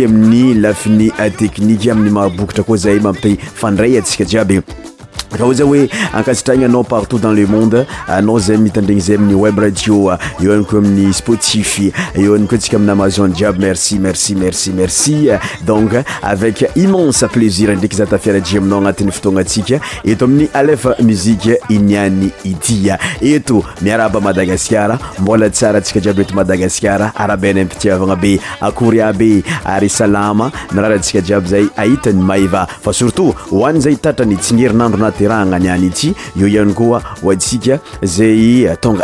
maay 0.07 0.12
ny 0.13 0.55
lafiny 0.61 1.11
tekniqe 1.39 1.91
amin'ny 1.93 2.13
marobokatra 2.19 2.65
koa 2.69 2.77
zaay 2.87 3.01
mampi 3.03 3.37
fandray 3.61 3.99
antsika 3.99 4.25
jiaby 4.33 4.59
iy 4.61 4.67
ao 5.41 5.55
za 5.55 5.65
oe 5.67 5.89
ankasitranaanao 6.13 6.83
partout 6.85 7.23
dans 7.23 7.33
le 7.35 7.47
monde 7.47 7.87
anao 8.09 8.39
zay 8.39 8.57
mitandrny 8.57 9.01
zay 9.01 9.17
aminy 9.17 9.35
web 9.35 9.59
raioeoayko 9.59 10.79
amiy 10.79 11.13
spotiyeoayko 11.13 12.57
sika 12.59 12.77
iny 12.77 12.91
amazon 12.91 13.33
jiaby 13.33 13.59
merci 13.59 13.99
mercimerci 13.99 14.71
mercionave 14.71 16.05
imense 16.77 17.27
plaisirndraky 17.29 17.97
zatiarai 17.97 18.61
minao 18.61 18.79
anatiy 18.79 19.09
toanatsikaeaaaaai 19.23 20.43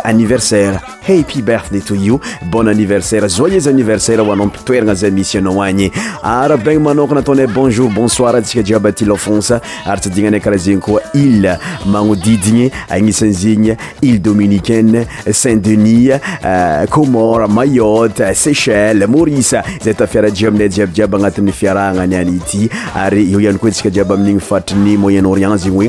anniversaie 0.05 0.73
hapy 1.07 1.43
birth 1.43 1.73
tou 1.87 2.19
bon 2.53 2.67
aniversaire 2.69 3.29
zoyez 3.29 3.67
anniversaireanao 3.69 4.47
mpitoerana 4.47 4.95
zay 4.95 5.11
misy 5.11 5.39
anao 5.39 5.63
any 5.63 5.91
rabana 6.23 6.81
manko 6.95 7.15
nataona 7.15 7.47
bonjour 7.47 7.91
bonsoir 7.91 8.41
tsikajiabty 8.43 9.05
lfonc 9.09 9.51
ary 9.87 10.01
tsydianay 10.01 10.41
karaha 10.41 10.63
zeny 10.65 10.81
koa 10.83 11.01
ile 11.15 11.55
manodidiny 11.87 12.69
anisanzegny 12.89 13.77
ile 14.03 14.19
dominican 14.21 15.05
saint 15.33 15.63
denis 15.65 16.13
euh, 16.45 16.87
omor 16.99 17.49
mayot 17.49 18.21
sechel 18.35 19.07
maris 19.09 19.55
zay 19.85 19.95
tafiaraji 19.95 20.47
aminay 20.47 20.69
jiabyjiaby 20.71 21.17
anatiy 21.17 21.53
fiarahana 21.53 22.07
nyanyty 22.07 22.69
ary 22.95 23.25
eoakotsikajiaby 23.33 24.17
mi'inyfatiny 24.27 24.97
moyenrienzyoe 24.99 25.89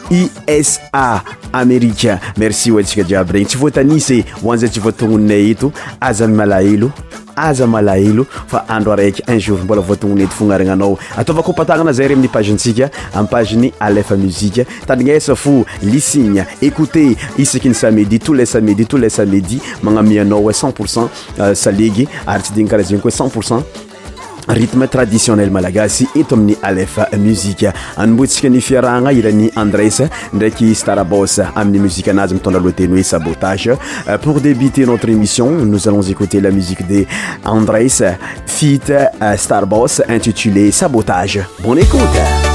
isa 0.45 1.21
amérika 1.53 2.19
merci 2.37 2.71
oentsika 2.71 3.03
jiaby 3.03 3.31
regny 3.33 3.45
tsy 3.47 3.57
voatanisye 3.57 4.25
hoanzay 4.43 4.69
tsy 4.69 4.79
votononnay 4.79 5.51
eto 5.51 5.71
aza 6.01 6.27
malaelo 6.27 6.91
aza 7.35 7.65
alaelo 7.77 8.25
fa 8.47 8.65
andro 8.69 8.91
araiky 8.93 9.23
unjour 9.27 9.63
mbola 9.63 9.81
voatonony 9.81 10.23
eto 10.23 10.33
fognarananao 10.35 10.97
ataovako 11.17 11.53
patagnanazay 11.53 12.07
re 12.07 12.15
miypagentsika 12.15 12.89
ampaginy 13.13 13.71
alefa 13.79 14.15
musik 14.15 14.65
tanignaesa 14.87 15.35
fo 15.35 15.65
lisine 15.83 16.45
écoute 16.61 17.15
isaki 17.37 17.69
ny 17.69 17.73
samedi 17.75 18.19
tout 18.19 18.33
les 18.33 18.45
samedi 18.45 18.85
tou 18.85 18.97
les 18.97 19.09
samedi 19.09 19.61
magnamianao 19.83 20.51
e 20.51 20.53
cent 20.53 20.71
pourcent 20.71 21.07
salegy 21.55 22.07
ary 22.27 22.43
tsy 22.43 22.53
diny 22.53 22.67
karaha 22.69 22.87
zegy 22.87 23.01
ko 23.01 23.09
cent 23.09 23.29
pourcent 23.31 23.57
euh, 23.61 23.90
rythme 24.53 24.87
traditionnel 24.87 25.49
malagasy 25.51 26.07
et 26.15 26.25
amin'ny 26.31 26.57
alefa 26.61 27.07
euh, 27.13 27.17
musique 27.17 27.65
anombotsika 27.97 28.49
ny 28.49 28.61
fiarahagna 28.61 29.11
irany 29.13 29.49
andres 29.55 30.01
ndraiky 30.33 30.75
starabos 30.75 31.39
amin'ny 31.55 31.79
musique 31.79 32.09
anazy 32.11 32.33
mitondra 32.35 32.59
lohateny 32.61 32.93
hoe 32.97 33.03
sabotage 33.03 33.69
euh, 34.07 34.17
pour 34.17 34.41
débuter 34.41 34.85
notre 34.85 35.09
émission 35.09 35.49
nous 35.51 35.87
allons 35.87 36.01
écouter 36.01 36.41
la 36.41 36.51
musique 36.51 36.85
de 36.87 37.05
andres 37.45 37.79
fit 38.45 38.79
euh, 38.89 39.37
starboss 39.37 40.01
intitulé 40.07 40.71
sabotage 40.71 41.39
bonne 41.63 41.79
écoute 41.79 42.50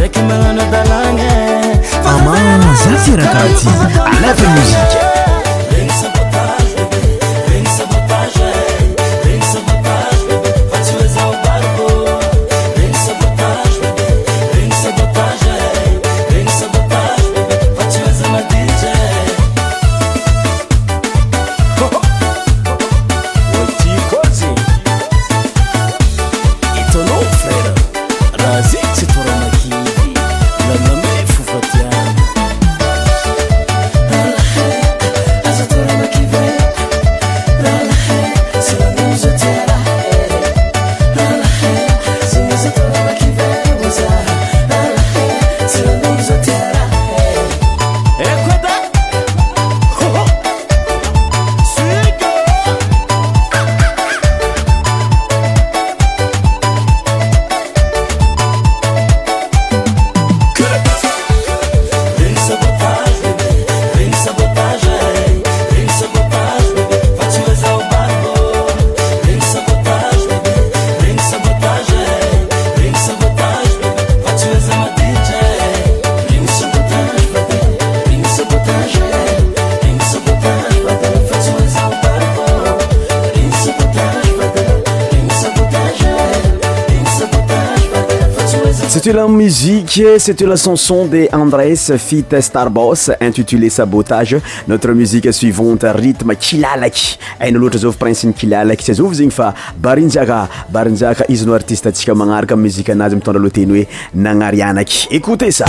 dekmaanotlama 0.00 0.84
sserakati 3.02 3.66
alatemzc 4.16 5.17
cete 90.18 90.46
la 90.46 90.54
chanson 90.56 91.06
de 91.08 91.28
andres 91.32 91.90
fite 91.96 92.40
starbos 92.40 93.10
intitulé 93.20 93.68
sabotage 93.68 94.36
notre 94.68 94.92
musique 94.92 95.32
suivante 95.32 95.90
rytme 95.92 96.36
kilalaky 96.36 97.18
hena 97.40 97.58
loatra 97.58 97.80
zao 97.80 97.90
f 97.92 97.98
princeiny 97.98 98.32
kilalaky 98.36 98.84
sy 98.86 98.92
azava 98.94 99.18
zegny 99.18 99.32
fa 99.34 99.50
barinjiaka 99.82 100.38
barinjiaka 100.70 101.26
izynao 101.34 101.58
artiste 101.58 101.90
antsika 101.90 102.14
magnaraka 102.14 102.56
muzika 102.56 102.94
anazy 102.94 103.18
mitondra 103.18 103.42
loa 103.42 103.50
teny 103.50 103.74
hoe 103.74 103.88
nanarianaky 104.14 105.08
écoute 105.10 105.50
sa 105.50 105.66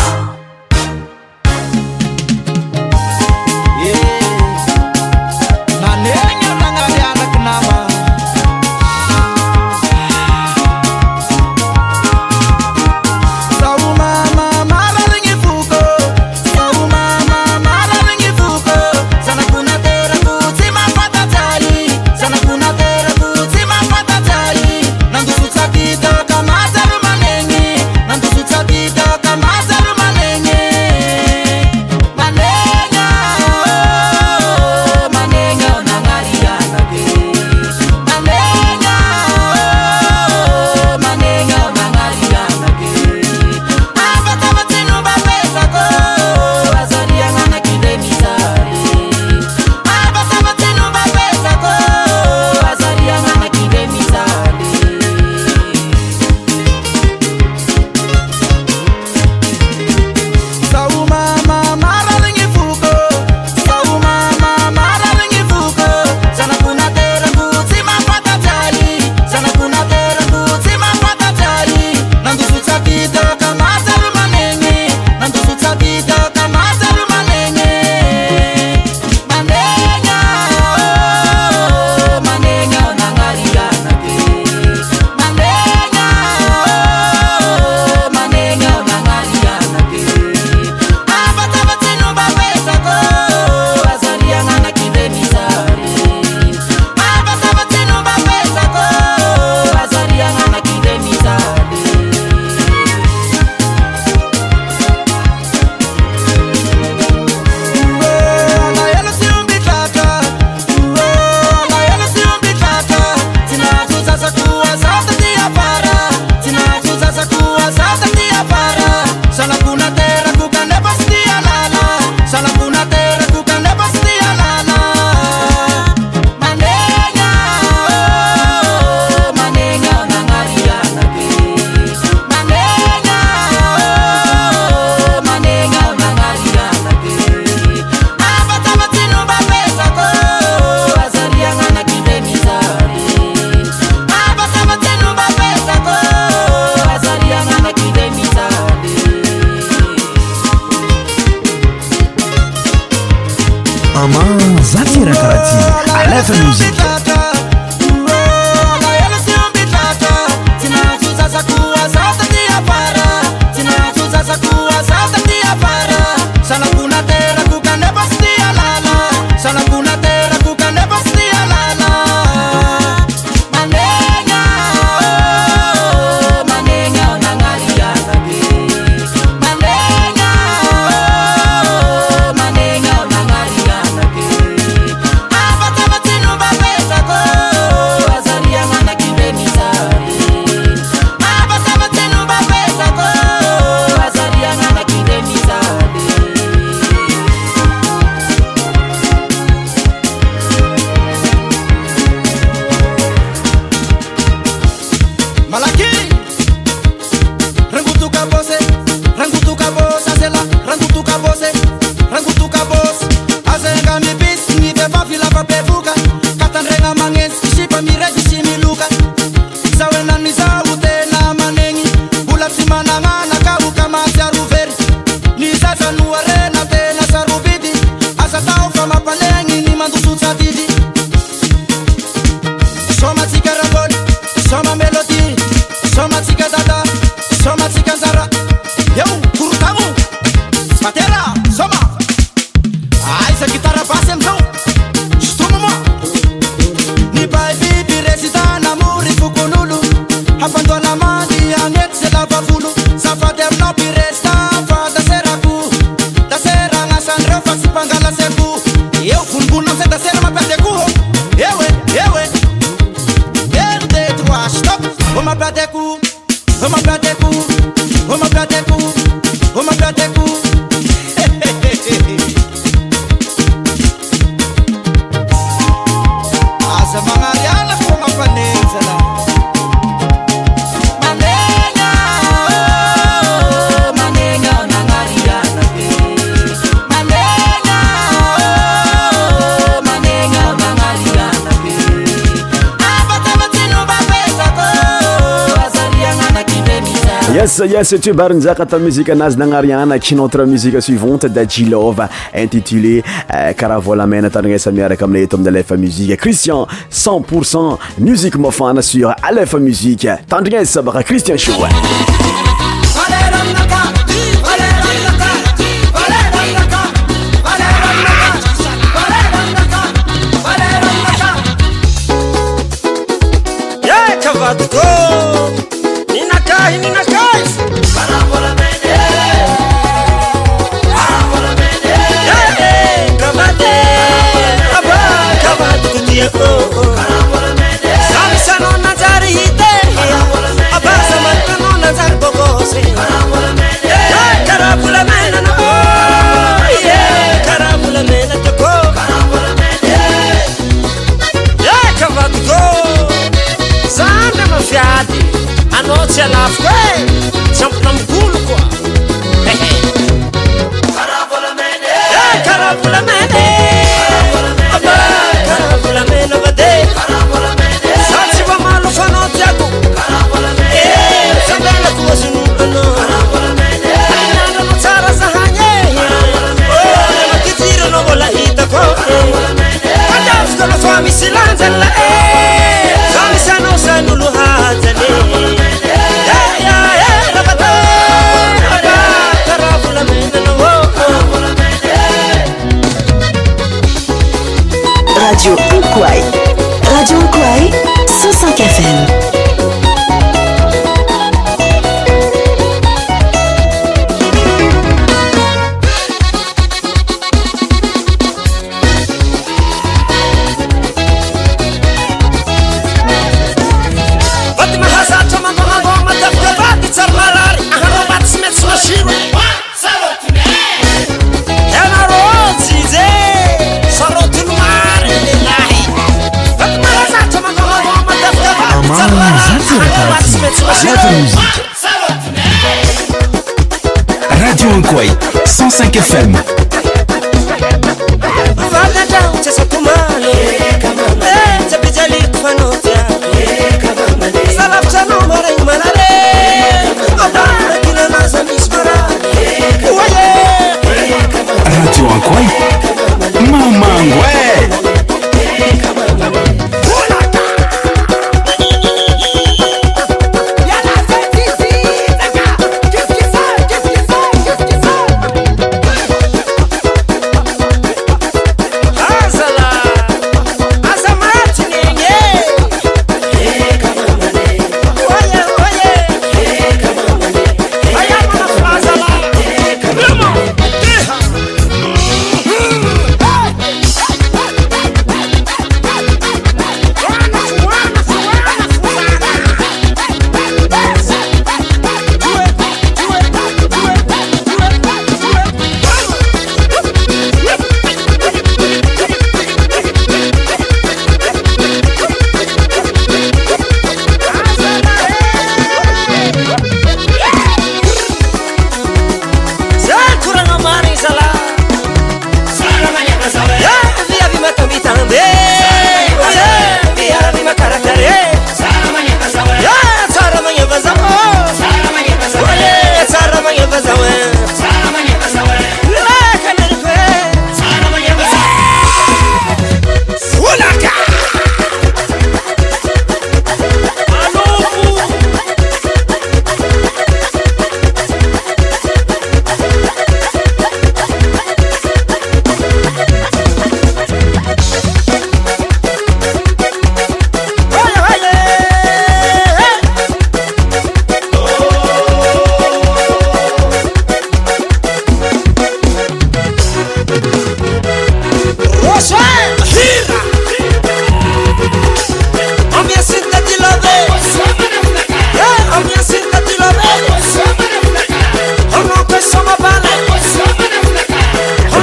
sete 297.84 298.14
barinzakata 298.14 298.78
musike 298.78 299.16
nazdagnariana 299.16 299.98
ki 300.00 300.16
notre 300.16 300.46
musike 300.46 300.82
suivante 300.82 301.30
da 301.32 301.46
jilova 301.46 302.10
intitulé 302.36 303.02
euh, 303.34 303.54
karavolamena 303.56 304.30
tandiesa 304.30 304.72
miaraka 304.72 305.08
mineétom 305.08 305.44
de 305.44 305.50
lefa 305.52 305.78
muzike 305.78 306.18
cristian 306.18 306.66
10n 306.92 307.24
pourcent 307.24 307.78
musike 307.98 308.38
mofana 308.38 308.82
sur 308.82 309.14
alefa 309.24 309.60
musiqe 309.60 310.16
tandines 310.28 310.66
sabaka 310.66 311.04
cristian 311.04 311.38
shoa 311.38 311.70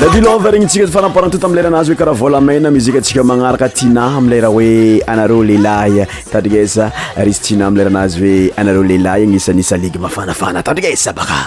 da 0.01 0.09
bilonve 0.13 0.51
regny 0.53 0.65
ntsika 0.67 0.87
fanamparantota 0.93 1.49
mileranazy 1.49 1.91
hoe 1.91 1.97
karaha 1.99 2.19
volamena 2.19 2.69
muziqueatsika 2.75 3.25
magnaraka 3.25 3.69
tina 3.69 4.05
amleraha 4.19 4.53
hoe 4.53 5.01
anareo 5.13 5.41
lelaia 5.49 6.05
tandrigesa 6.33 6.91
resy 7.17 7.41
tiana 7.47 7.67
amlerahanazy 7.71 8.21
hoe 8.21 8.53
anareo 8.61 8.85
lehilahia 8.91 9.27
gn'isa 9.31 9.53
nisa 9.57 9.77
ligy 9.81 9.99
mafanafana 9.99 10.63
tandrigeesa 10.63 11.13
baka 11.13 11.39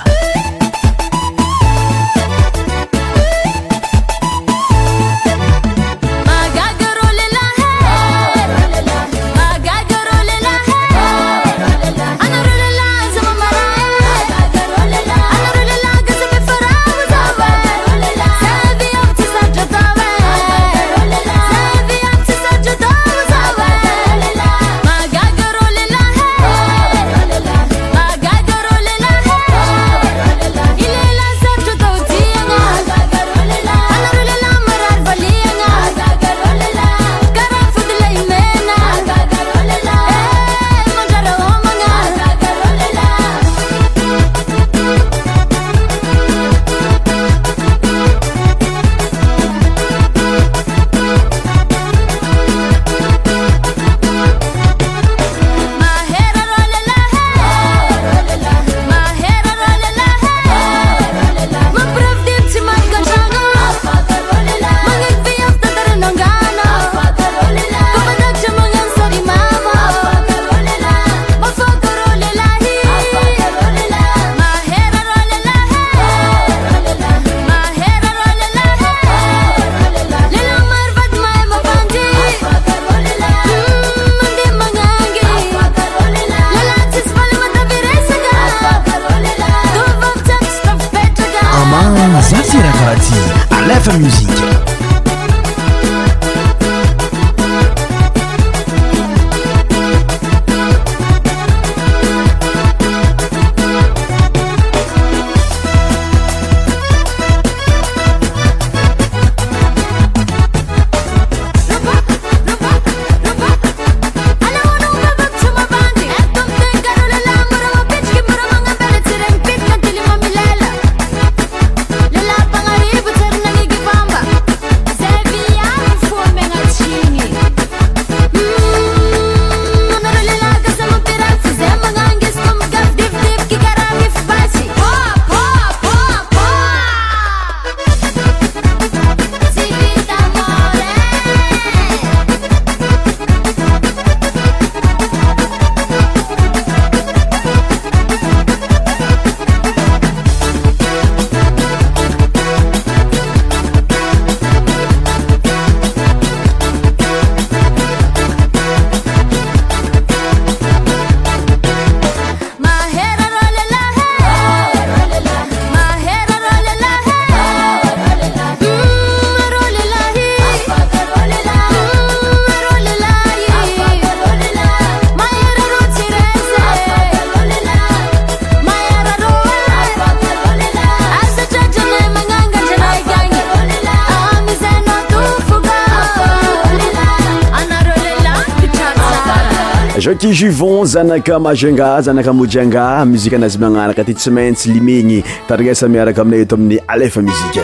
zanaka 190.99 191.39
mazanga 191.39 191.89
zanaka 192.05 192.31
mojanga 192.37 192.83
muzika 193.09 193.35
anazy 193.39 193.57
magnaraka 193.61 194.01
aty 194.03 194.13
tsy 194.19 194.29
maintsy 194.35 194.67
limegny 194.75 195.19
taragnasa 195.47 195.85
miaraka 195.93 196.21
aminay 196.21 196.43
eto 196.45 196.55
amin'ny 196.59 196.75
alefa 196.93 197.19
mizika 197.27 197.63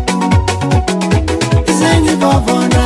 zengi 1.79 2.15
vavona 2.21 2.76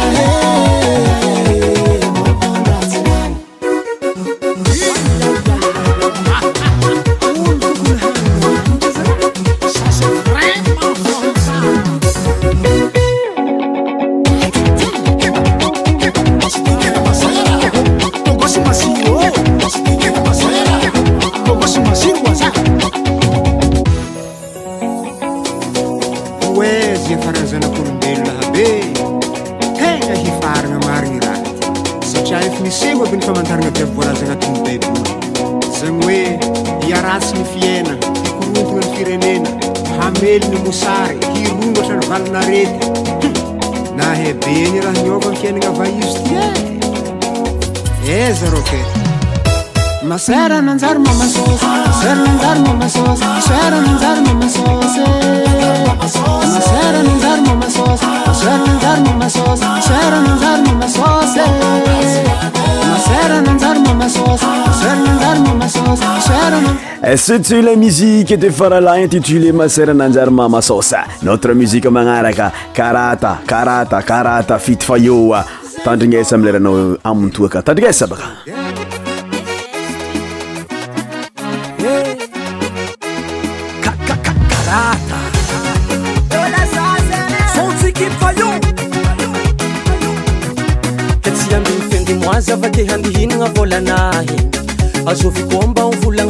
sete 67.18 67.56
eh, 67.58 67.62
la 67.62 67.76
musique 67.76 68.36
de 68.38 68.50
farala 68.52 68.98
intitulé 68.98 69.52
masaranaanjary 69.52 70.32
mama 70.32 70.62
sosy 70.62 70.96
notre 71.24 71.54
musike 71.54 71.90
manaraka 71.90 72.52
karata 72.74 73.42
karata 73.46 74.02
karata 74.02 74.58
fity 74.58 74.86
fa 74.86 74.98
eoa 74.98 75.46
tandrignesa 75.84 76.36
am 76.36 76.44
leranao 76.46 76.98
amintoaka 77.04 77.62
tandrignesa 77.64 78.08
baka 78.08 78.28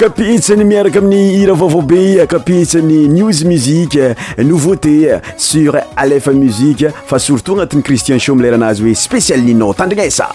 kapitsany 0.08 0.64
miaraka 0.64 1.00
amin'ny 1.00 1.34
hira 1.38 1.54
vava 1.60 1.82
be 1.90 2.00
kapiztsa 2.32 2.80
ny 2.80 3.10
news 3.12 3.42
musiqe 3.44 4.14
nouveauté 4.38 5.20
sur 5.38 5.76
alefa 6.00 6.32
musiqe 6.32 6.88
fa 7.10 7.20
surtout 7.20 7.56
agnatin'ny 7.58 7.84
christian 7.84 8.20
show 8.24 8.36
mileranazy 8.40 8.84
hoe 8.88 8.96
spesial 9.08 9.42
ninao 9.44 9.74
tandrignasa 9.76 10.30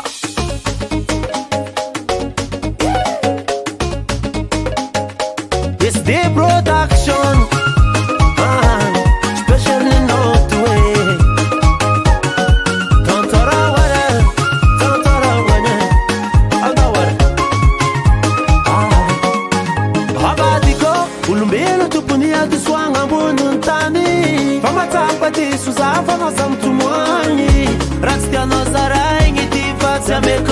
suzafana 25.64 26.28
zamtumanи 26.38 27.54
raсtiяno 28.08 28.60
zarаine 28.74 29.44
difaсяbeк 29.54 30.46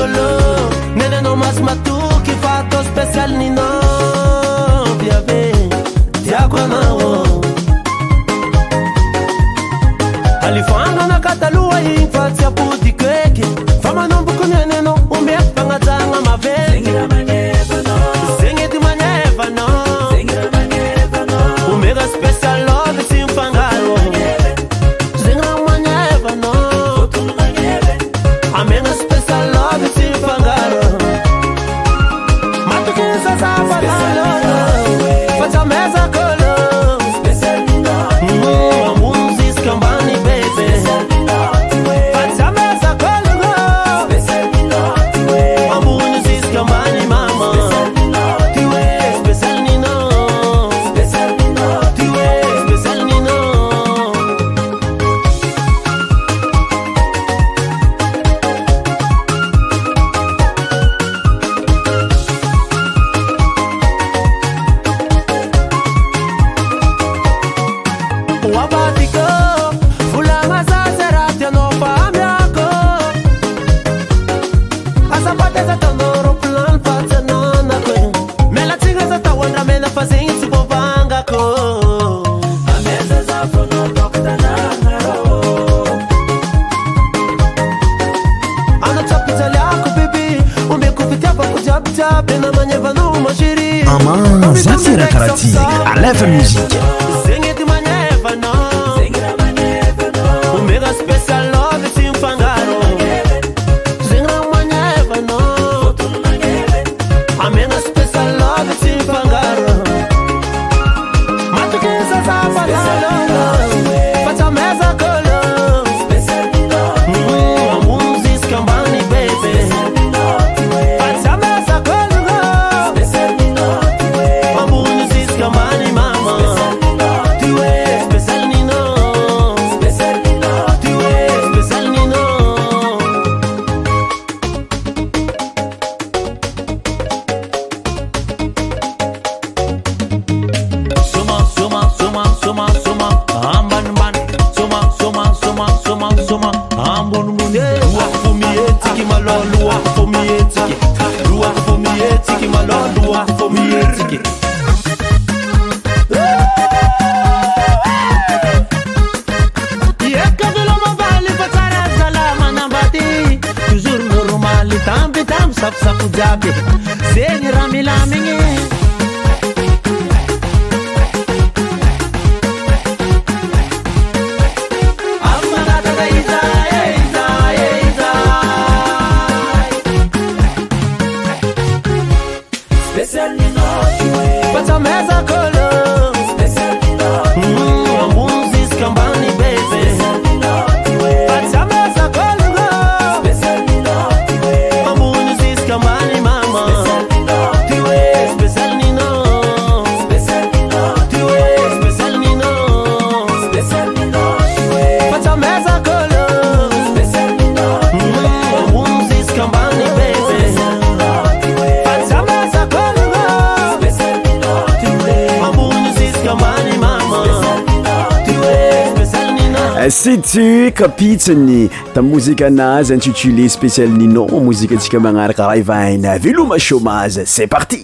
itukapitsiny 220.15 221.71
tamin' 221.95 222.11
mozika 222.11 222.47
anazy 222.47 222.95
intitulé 222.95 223.49
spésiale 223.49 223.91
nina 223.99 224.27
mozikatsika 224.45 224.99
magnaraka 225.01 225.47
raivaina 225.47 226.19
veloma 226.19 226.57
chômazy 226.59 227.23
c'est 227.27 227.47
parti 227.47 227.83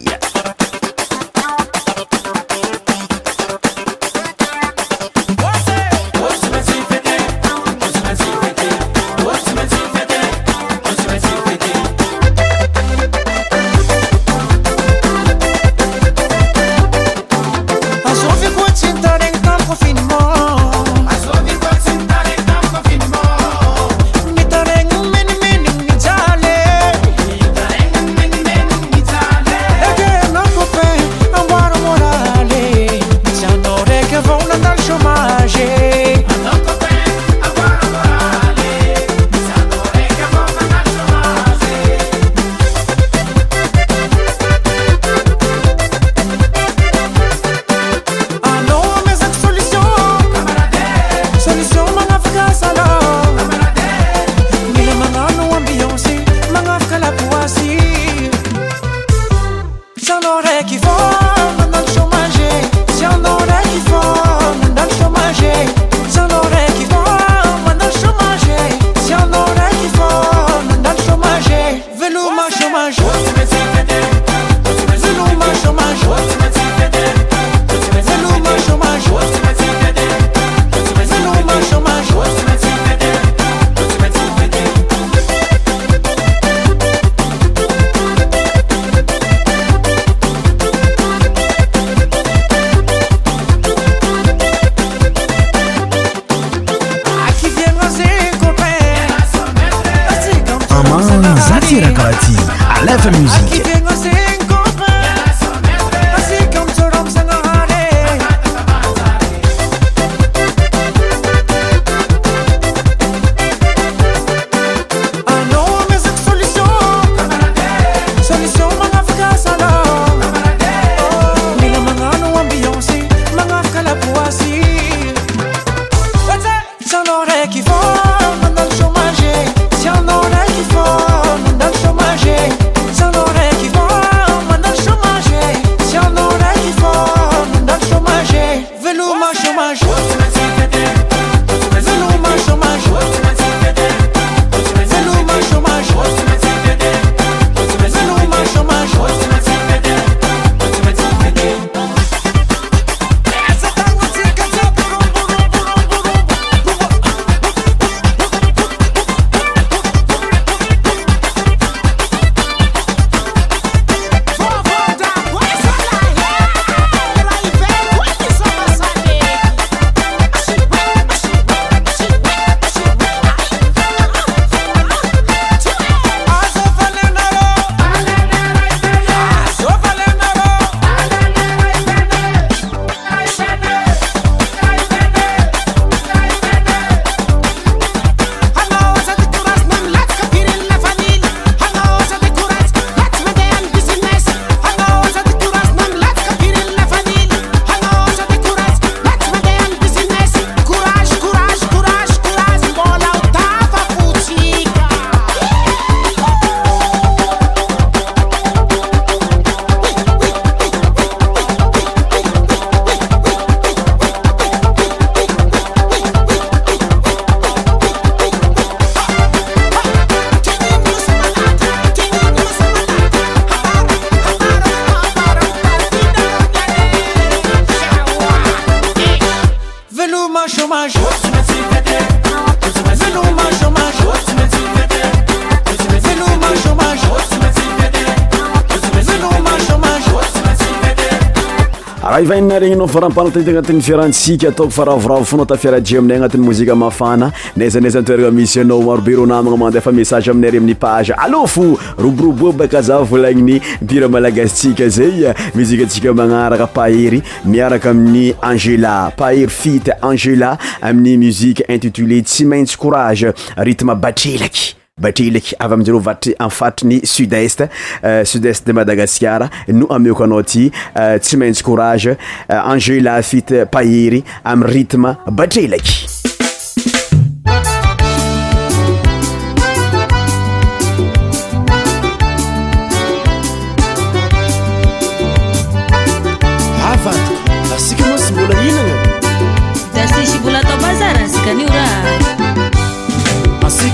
ivainna 242.20 242.58
regny 242.58 242.72
anao 242.74 242.86
varampanat 242.86 243.36
anatiy 243.36 243.80
fiarahantsika 243.82 244.48
ataoko 244.48 244.70
fa 244.72 244.84
ravoravo 244.84 245.24
fonao 245.24 245.46
tafiarae 245.46 245.96
aminay 245.98 246.16
anatin'y 246.16 246.44
mozika 246.44 246.74
mafana 246.74 247.30
nazanaizantoerana 247.56 248.30
misy 248.30 248.60
anao 248.60 248.80
maroberonamanamandefa 248.82 249.92
message 249.92 250.30
aminay 250.30 250.50
re 250.50 250.58
amin'ny 250.58 250.74
page 250.74 251.12
allofo 251.12 251.78
roborobo 251.98 252.52
bakaza 252.52 253.02
volaniny 253.02 253.60
mpira 253.82 254.08
malagasisika 254.08 254.88
zay 254.88 255.34
muziketsika 255.54 256.14
manaraka 256.14 256.66
pahery 256.66 257.22
miaraka 257.44 257.90
amin'ny 257.90 258.34
angela 258.42 259.12
pahery 259.16 259.48
fity 259.50 259.90
angela 260.02 260.56
amin'ny 260.80 261.18
muziqe 261.18 261.64
intitulé 261.68 262.22
tsy 262.22 262.44
maintsy 262.44 262.76
courage 262.78 263.30
rytme 263.58 263.94
batrelaky 263.94 264.74
batrelaky 264.98 265.52
avy 265.60 265.74
amijero 265.74 265.98
vattry 266.00 266.32
amfatryny 266.40 267.00
sud-est 267.04 267.60
euh, 268.04 268.22
sud-est 268.24 268.64
de 268.66 268.72
madagascara 268.72 269.50
nou 269.76 269.90
amieo 269.92 270.14
kanao 270.16 270.40
ty 270.48 270.70
euh, 270.98 271.18
tsy 271.18 271.36
maintsy 271.36 271.62
couraze 271.66 272.06
euh, 272.06 272.64
enjeu 272.72 273.02
lafity 273.04 273.66
pahery 273.68 274.22
am 274.42 274.62
ritme 274.64 275.18
batrelaky 275.36 276.00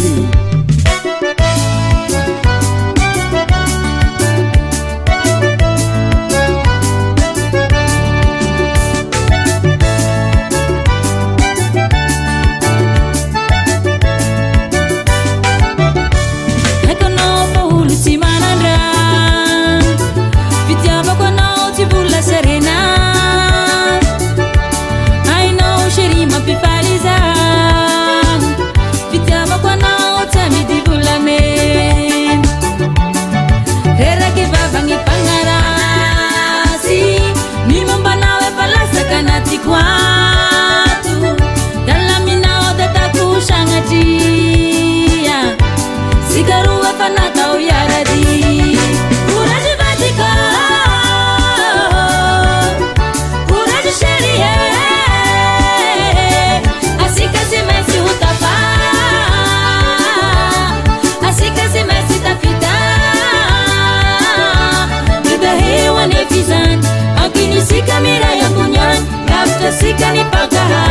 سيكن 69.81 70.25
تها 70.51 70.87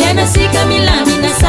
يانسيكملامنس 0.00 1.46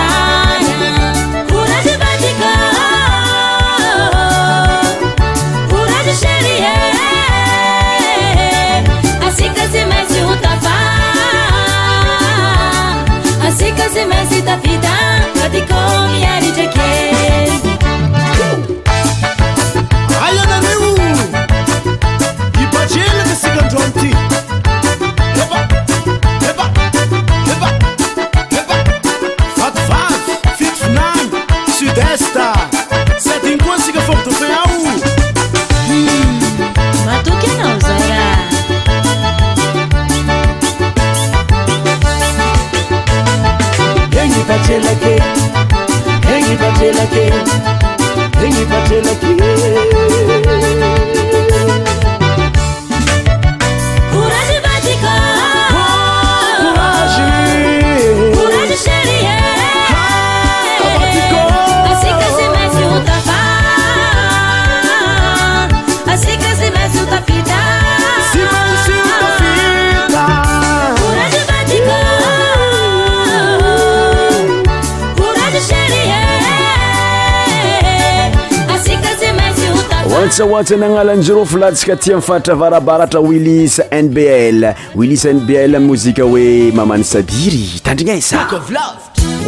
tsana 80.64 80.86
agnalany 80.88 81.22
zoro 81.22 81.46
folatsyka 81.46 81.96
tia 81.96 82.16
minnfaatra 82.16 82.56
varabaratra 82.56 83.20
wilis 83.22 83.80
nbl 83.92 84.64
wilis 84.96 85.26
nbl 85.26 85.78
mozika 85.80 86.24
hoe 86.24 86.72
mamany 86.72 87.04
sabiry 87.04 87.64
itandrigna 87.78 88.14
e 88.14 88.22
sa 88.22 88.48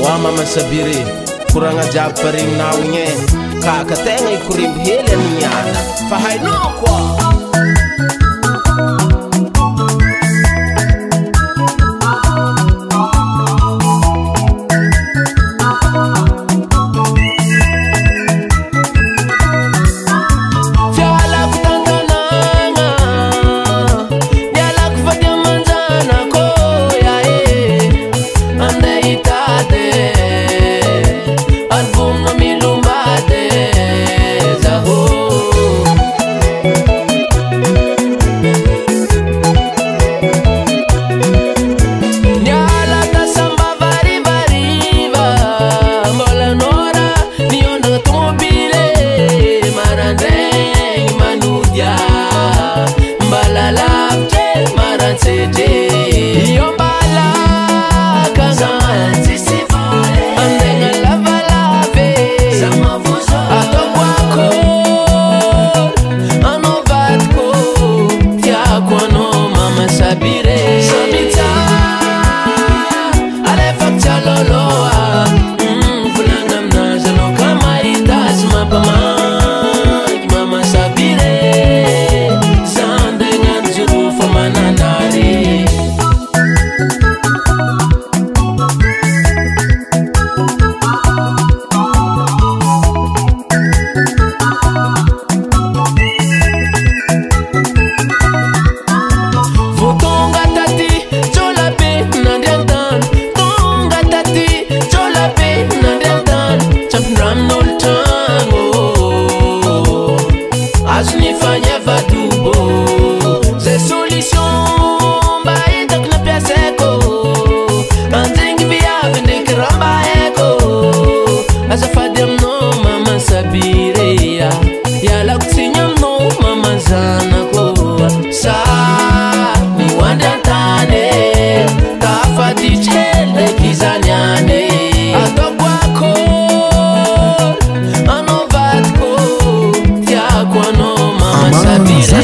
oa 0.03 0.18
mamany 0.24 0.47
sabiry 0.55 0.97
koragna 1.53 1.84
jiaby 1.91 2.14
parenina 2.22 2.70
o 2.76 2.80
igny 2.86 2.97
any 2.97 3.62
kaaka 3.64 3.95
tegna 4.05 4.32
ikorembo 4.38 4.82
e, 4.82 4.84
hely 4.84 5.14
aninyaa 5.14 5.64
aa 6.12 7.28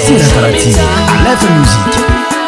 Tira 0.08 0.20
Tarati, 0.36 0.72
à 1.10 1.24
la 1.24 1.34
musique. 1.34 2.45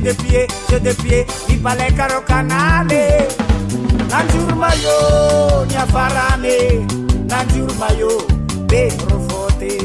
de 0.00 0.12
pie, 0.14 0.24
pieds, 0.28 0.46
j'ai 0.68 0.80
de 0.80 0.92
pieds, 0.92 1.26
mi 1.48 1.56
pale 1.56 1.86
caro 1.96 2.20
canale. 2.26 3.26
Nanjur 4.10 4.54
mayo, 4.56 5.64
nya 5.70 5.86
farane, 5.86 6.86
mayo, 7.28 8.20
be 8.68 8.90
rofote. 9.08 9.78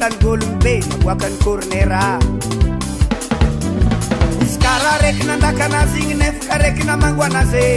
lobeoakaykôrer 0.00 1.90
izy 4.44 4.58
kara 4.62 4.92
raky 5.02 5.22
nandakanazy 5.30 5.98
igny 6.02 6.14
nefaka 6.20 6.54
raiky 6.62 6.82
namagoanaze 6.88 7.68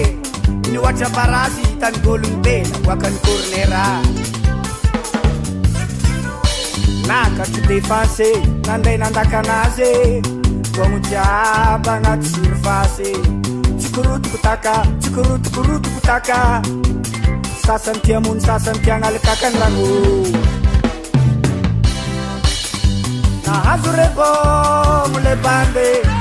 atraarazy 0.89 1.61
itanygôlon 1.75 2.35
be 2.43 2.55
oakany 2.89 3.17
kôrnera 3.25 3.83
akatry 7.21 7.61
défanse 7.69 8.29
nanday 8.67 8.97
nandakanaze 9.03 9.91
bno 10.73 10.97
jiaba 11.09 11.91
anaty 11.99 12.25
surfacy 12.43 13.11
tsy 13.79 13.89
korotoko 13.95 14.37
taka 14.47 14.75
tsy 15.01 15.09
korotokorotoko 15.15 15.99
taka 16.09 16.37
sasany 17.65 17.99
tiamono 18.05 18.41
sasany 18.47 18.79
tianalakakanrao 18.83 20.19
ahazure 23.51 24.07
bomu 24.15 25.17
lebande 25.25 26.20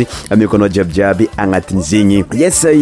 merci 0.00 0.06
à 0.30 0.36
Mekono 0.36 0.66
et 0.66 1.30
Angat 1.38 1.62
Nzingi. 1.72 2.24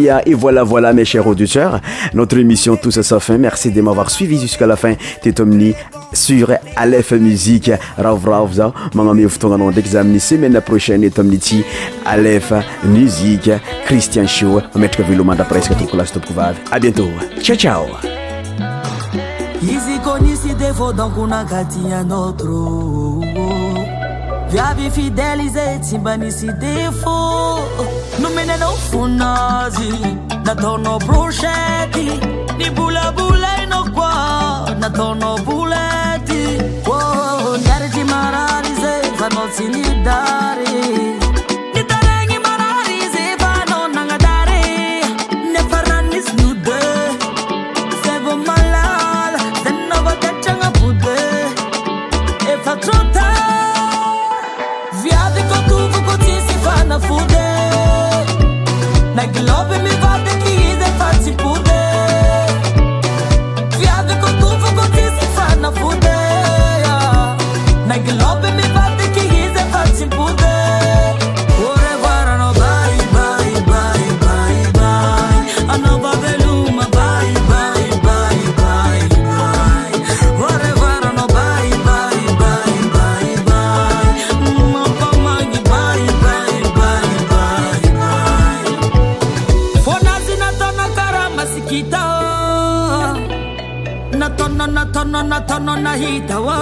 ya, 0.03 0.21
et 0.27 0.33
voilà, 0.33 0.63
voilà, 0.63 0.93
mes 0.93 1.05
chers 1.05 1.27
auditeurs. 1.27 1.79
Notre 2.13 2.37
émission 2.37 2.75
touche 2.75 2.97
à 2.97 3.03
sa 3.03 3.19
fin. 3.19 3.37
Merci 3.37 3.71
de 3.71 3.81
m'avoir 3.81 4.09
suivi 4.09 4.39
jusqu'à 4.39 4.67
la 4.67 4.75
fin. 4.75 4.93
Tetomni 5.21 5.73
sur 6.13 6.51
Aleph 6.75 7.11
Musique. 7.11 7.71
Rav 7.97 8.23
Ravza, 8.27 8.73
Mangami 8.93 9.27
Ftonganon 9.29 9.71
d'examen 9.71 10.19
semaine 10.19 10.59
prochaine. 10.61 11.01
Tetomniti 11.01 11.63
Aleph 12.05 12.53
Musique. 12.83 13.49
Christian 13.85 14.27
Show, 14.27 14.61
Maître 14.75 15.01
Vilomanda 15.03 15.43
Presque 15.43 15.79
Nicolas 15.79 16.05
Topkouvav. 16.05 16.55
À 16.71 16.79
bientôt. 16.79 17.09
Ciao, 17.41 17.55
ciao. 17.55 17.85
Hizi 19.61 19.99
konisi 20.01 20.55
devo 20.55 20.93
donc 20.93 21.17
un 21.17 21.43
gati 21.43 21.79
viavi 24.51 24.89
fidelize 24.89 25.79
simbanisi 25.83 26.47
difu 26.47 27.19
numeneno 28.19 28.69
funazi 28.91 29.91
natono 30.45 30.99
brušeti 30.99 32.07
ni 32.57 32.69
bulabuleino 32.75 33.83
kua 33.93 34.75
natono 34.79 35.37
buleti 35.45 36.45
o 36.87 37.57
iari 37.67 37.89
dimararize 37.93 38.93
zanosinidari 39.19 40.79
in 59.71 59.83
me. 59.83 59.88
hitawa 96.11 96.59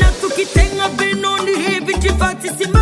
na 0.00 0.06
tukitenga 0.20 0.88
beno 0.88 1.38
ni 1.38 1.52
hivi 1.56 1.94
tifatisimaa 1.94 2.79